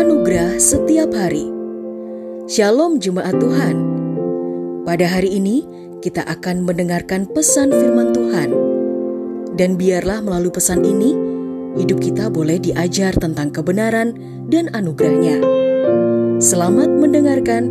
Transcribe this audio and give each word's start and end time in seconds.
Anugerah 0.00 0.56
setiap 0.56 1.12
hari. 1.12 1.44
Shalom 2.48 3.04
jemaat 3.04 3.36
Tuhan. 3.36 3.76
Pada 4.88 5.04
hari 5.04 5.36
ini 5.36 5.60
kita 6.00 6.24
akan 6.24 6.64
mendengarkan 6.64 7.28
pesan 7.28 7.68
firman 7.68 8.16
Tuhan. 8.16 8.48
Dan 9.60 9.76
biarlah 9.76 10.24
melalui 10.24 10.56
pesan 10.56 10.88
ini 10.88 11.12
hidup 11.76 12.00
kita 12.00 12.32
boleh 12.32 12.56
diajar 12.56 13.12
tentang 13.12 13.52
kebenaran 13.52 14.16
dan 14.48 14.72
anugerahnya. 14.72 15.44
Selamat 16.40 16.88
mendengarkan. 16.88 17.68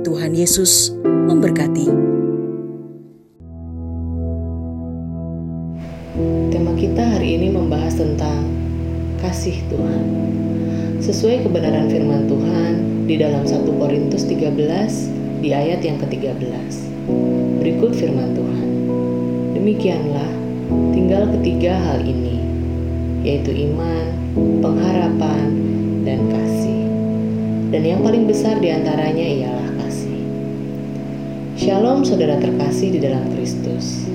Tuhan 0.00 0.32
Yesus 0.32 0.96
memberkati. 1.04 1.92
Tema 6.48 6.72
kita 6.72 7.20
hari 7.20 7.36
ini 7.36 7.52
membahas 7.52 8.00
tentang 8.00 8.65
kasih 9.20 9.64
Tuhan. 9.72 10.04
Sesuai 11.00 11.46
kebenaran 11.46 11.88
firman 11.88 12.26
Tuhan 12.26 13.06
di 13.06 13.14
dalam 13.20 13.46
1 13.46 13.64
Korintus 13.64 14.26
13 14.26 15.40
di 15.40 15.52
ayat 15.52 15.80
yang 15.84 15.96
ke-13. 16.02 16.72
Berikut 17.62 17.92
firman 17.94 18.34
Tuhan. 18.34 18.68
Demikianlah 19.54 20.30
tinggal 20.90 21.30
ketiga 21.38 21.78
hal 21.78 22.02
ini, 22.02 22.42
yaitu 23.22 23.54
iman, 23.70 24.06
pengharapan, 24.60 25.46
dan 26.02 26.20
kasih. 26.30 26.82
Dan 27.70 27.82
yang 27.82 28.00
paling 28.02 28.26
besar 28.26 28.58
di 28.58 28.70
antaranya 28.74 29.26
ialah 29.26 29.70
kasih. 29.84 30.20
Shalom 31.56 32.02
saudara 32.02 32.38
terkasih 32.42 32.94
di 32.94 33.00
dalam 33.02 33.26
Kristus. 33.34 34.06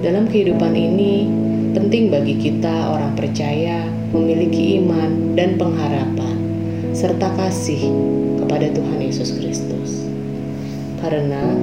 Dalam 0.00 0.30
kehidupan 0.30 0.72
ini, 0.72 1.28
penting 1.70 2.10
bagi 2.10 2.34
kita 2.34 2.90
orang 2.90 3.14
percaya 3.14 3.86
memiliki 4.10 4.82
iman 4.82 5.38
dan 5.38 5.54
pengharapan 5.54 6.34
serta 6.90 7.30
kasih 7.38 7.86
kepada 8.42 8.74
Tuhan 8.74 8.98
Yesus 8.98 9.38
Kristus. 9.38 10.10
Karena 10.98 11.54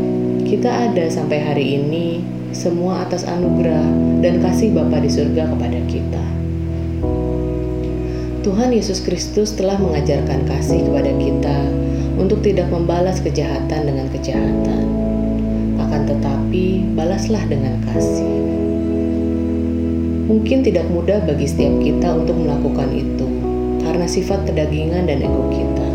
kita 0.47 0.89
ada 0.89 1.11
sampai 1.11 1.43
hari 1.43 1.65
ini 1.83 2.23
semua 2.55 3.03
atas 3.03 3.27
anugerah 3.27 3.85
dan 4.23 4.39
kasih 4.39 4.71
Bapa 4.71 5.03
di 5.03 5.11
surga 5.11 5.51
kepada 5.51 5.79
kita. 5.91 6.23
Tuhan 8.47 8.71
Yesus 8.71 9.03
Kristus 9.03 9.51
telah 9.59 9.75
mengajarkan 9.75 10.47
kasih 10.47 10.87
kepada 10.87 11.11
kita 11.19 11.57
untuk 12.15 12.39
tidak 12.39 12.71
membalas 12.71 13.19
kejahatan 13.19 13.91
dengan 13.91 14.07
kejahatan. 14.07 14.83
Akan 15.83 16.07
tetapi, 16.07 16.95
balaslah 16.95 17.43
dengan 17.51 17.75
kasih. 17.91 18.47
Mungkin 20.27 20.59
tidak 20.59 20.91
mudah 20.91 21.23
bagi 21.23 21.47
setiap 21.47 21.79
kita 21.79 22.11
untuk 22.11 22.35
melakukan 22.35 22.91
itu 22.91 23.27
karena 23.79 24.03
sifat 24.03 24.43
kedagingan 24.43 25.07
dan 25.07 25.23
ego 25.23 25.47
kita. 25.47 25.89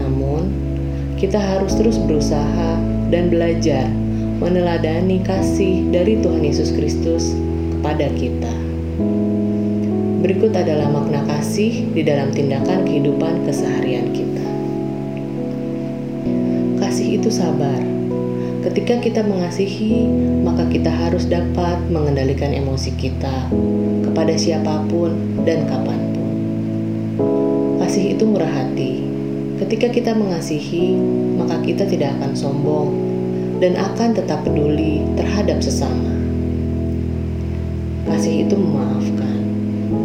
Namun, 0.00 0.48
kita 1.20 1.36
harus 1.36 1.76
terus 1.76 2.00
berusaha 2.00 2.80
dan 3.12 3.28
belajar 3.28 3.84
meneladani 4.40 5.20
kasih 5.20 5.92
dari 5.92 6.24
Tuhan 6.24 6.40
Yesus 6.40 6.72
Kristus 6.72 7.36
kepada 7.76 8.08
kita. 8.16 8.52
Berikut 10.24 10.56
adalah 10.56 10.88
makna 10.88 11.20
kasih 11.28 11.92
di 11.92 12.00
dalam 12.08 12.32
tindakan 12.32 12.88
kehidupan 12.88 13.44
keseharian 13.44 14.08
kita. 14.16 14.46
Kasih 16.80 17.20
itu 17.20 17.28
sabar. 17.28 18.01
Ketika 18.62 19.02
kita 19.02 19.26
mengasihi, 19.26 20.06
maka 20.46 20.62
kita 20.70 20.86
harus 20.86 21.26
dapat 21.26 21.82
mengendalikan 21.90 22.54
emosi 22.54 22.94
kita 22.94 23.50
kepada 24.06 24.38
siapa 24.38 24.86
pun 24.86 25.42
dan 25.42 25.66
kapan 25.66 25.98
pun. 26.14 26.32
Kasih 27.82 28.14
itu 28.14 28.22
murah 28.22 28.46
hati. 28.46 29.02
Ketika 29.58 29.90
kita 29.90 30.14
mengasihi, 30.14 30.94
maka 31.34 31.58
kita 31.58 31.90
tidak 31.90 32.14
akan 32.22 32.38
sombong 32.38 32.88
dan 33.58 33.74
akan 33.74 34.14
tetap 34.14 34.46
peduli 34.46 35.02
terhadap 35.18 35.58
sesama. 35.58 36.14
Kasih 38.06 38.46
itu 38.46 38.54
memaafkan. 38.54 39.42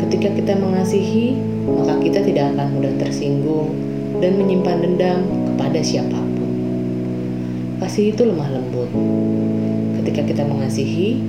Ketika 0.01 0.33
kita 0.33 0.57
mengasihi, 0.57 1.37
maka 1.77 1.93
kita 2.01 2.25
tidak 2.25 2.57
akan 2.57 2.73
mudah 2.73 2.93
tersinggung 2.97 3.69
dan 4.17 4.33
menyimpan 4.33 4.81
dendam 4.81 5.21
kepada 5.53 5.77
siapa 5.85 6.17
pun. 6.17 6.36
Kasih 7.77 8.09
itu 8.09 8.25
lemah 8.25 8.49
lembut. 8.49 8.89
Ketika 10.01 10.25
kita 10.25 10.43
mengasihi, 10.49 11.21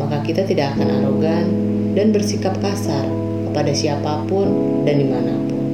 maka 0.00 0.24
kita 0.24 0.48
tidak 0.48 0.72
akan 0.72 0.88
arogan 0.96 1.46
dan 1.92 2.08
bersikap 2.08 2.56
kasar 2.64 3.04
kepada 3.44 3.68
siapa 3.76 4.24
pun 4.24 4.48
dan 4.88 4.96
di 4.96 5.04
mana 5.04 5.36
pun. 5.44 5.64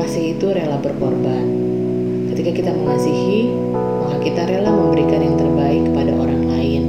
Kasih 0.00 0.40
itu 0.40 0.48
rela 0.48 0.80
berkorban. 0.80 1.44
Ketika 2.32 2.50
kita 2.56 2.70
mengasihi, 2.72 3.52
maka 3.76 4.16
kita 4.24 4.48
rela 4.48 4.72
memberikan 4.72 5.20
yang 5.20 5.36
terbaik 5.36 5.84
kepada 5.92 6.12
orang 6.16 6.42
lain 6.48 6.82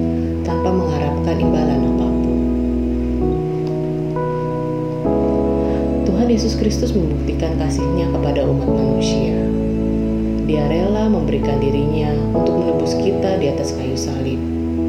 tanpa 0.47 0.72
mengharapkan 0.72 1.35
imbalan 1.35 1.91
apa 1.91 2.07
pun. 2.07 2.38
Tuhan 6.07 6.28
Yesus 6.31 6.56
Kristus 6.56 6.95
membuktikan 6.95 7.59
kasihnya 7.59 8.07
kepada 8.16 8.47
umat 8.47 8.72
manusia. 8.72 9.67
Dia 10.47 10.63
rela 10.72 11.12
memberikan 11.12 11.59
dirinya 11.59 12.08
untuk 12.31 12.56
menebus 12.56 12.96
kita 12.96 13.35
di 13.35 13.52
atas 13.52 13.75
kayu 13.75 14.00
salib 14.00 14.40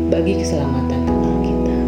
bagi 0.07 0.39
keselamatan 0.39 1.03
kekal 1.03 1.37
kita. 1.43 1.79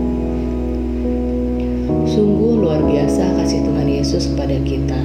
Sungguh 2.03 2.67
luar 2.67 2.83
biasa 2.83 3.31
kasih 3.39 3.63
Tuhan 3.63 3.87
Yesus 3.87 4.35
kepada 4.35 4.59
kita, 4.67 4.99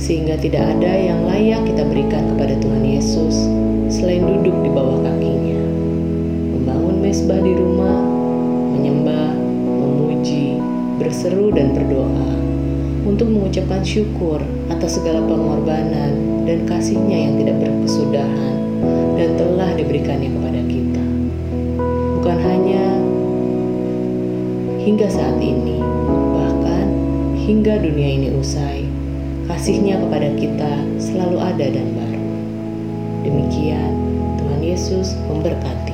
sehingga 0.00 0.40
tidak 0.40 0.64
ada 0.64 0.96
yang 0.96 1.28
layak 1.28 1.68
kita 1.68 1.84
berikan 1.84 2.24
kepada 2.32 2.56
Tuhan 2.56 2.88
Yesus 2.88 3.52
selain 3.92 4.24
duduk 4.32 4.56
di 4.64 4.70
bawah 4.72 5.04
kakinya, 5.04 5.60
membangun 6.56 7.04
mesbah 7.04 7.36
di 7.36 7.52
rumah, 7.52 8.00
menyembah, 8.80 9.28
memuji, 9.84 10.56
berseru 10.96 11.52
dan 11.52 11.76
berdoa 11.76 12.43
untuk 13.04 13.28
mengucapkan 13.28 13.84
syukur 13.84 14.40
atas 14.72 14.96
segala 14.96 15.20
pengorbanan 15.28 16.44
dan 16.48 16.58
kasihnya 16.64 17.28
yang 17.28 17.34
tidak 17.40 17.56
berkesudahan 17.60 18.56
dan 19.16 19.28
telah 19.36 19.70
diberikannya 19.76 20.32
kepada 20.32 20.60
kita. 20.68 21.04
Bukan 22.20 22.38
hanya 22.40 22.84
hingga 24.80 25.08
saat 25.08 25.36
ini, 25.40 25.80
bahkan 26.32 26.86
hingga 27.36 27.80
dunia 27.80 28.08
ini 28.20 28.28
usai, 28.36 28.88
kasihnya 29.48 30.00
kepada 30.00 30.28
kita 30.36 30.72
selalu 30.96 31.38
ada 31.40 31.66
dan 31.68 31.88
baru. 31.92 32.24
Demikian, 33.24 33.92
Tuhan 34.40 34.60
Yesus 34.60 35.16
memberkati. 35.28 35.93